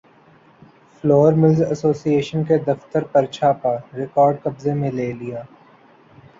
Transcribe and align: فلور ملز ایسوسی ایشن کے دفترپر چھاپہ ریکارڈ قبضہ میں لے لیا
فلور 0.95 1.33
ملز 1.33 1.61
ایسوسی 1.61 2.15
ایشن 2.15 2.43
کے 2.43 2.57
دفترپر 2.67 3.25
چھاپہ 3.35 3.75
ریکارڈ 3.95 4.41
قبضہ 4.43 4.73
میں 4.81 4.91
لے 4.91 5.11
لیا 5.13 5.41